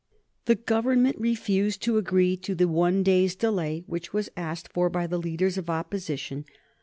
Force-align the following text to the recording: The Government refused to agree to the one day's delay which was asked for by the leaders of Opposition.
The 0.45 0.55
Government 0.55 1.19
refused 1.19 1.83
to 1.83 1.99
agree 1.99 2.35
to 2.37 2.55
the 2.55 2.67
one 2.67 3.03
day's 3.03 3.35
delay 3.35 3.83
which 3.85 4.13
was 4.13 4.31
asked 4.35 4.73
for 4.73 4.89
by 4.89 5.05
the 5.05 5.19
leaders 5.21 5.59
of 5.59 5.69
Opposition. 5.69 6.45